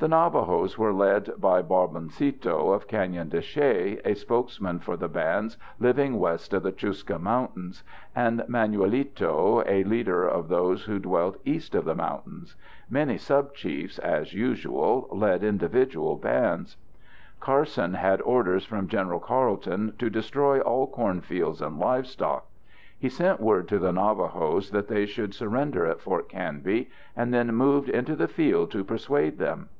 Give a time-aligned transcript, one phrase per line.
[0.00, 5.56] The Navajos were led by Barboncito of Canyon de Chelly, a spokesman for the bands
[5.80, 7.82] living west of the Chuska Mountains,
[8.14, 12.54] and Manuelito, a leader of those who dwelt east of the mountains.
[12.88, 16.76] Many subchiefs, as usual, led individual bands.
[17.40, 22.46] Carson had orders from General Carleton to destroy all cornfields and livestock.
[22.96, 27.52] He sent word to the Navajos that they should surrender at Fort Canby, and then
[27.52, 29.70] moved into the field to persuade them.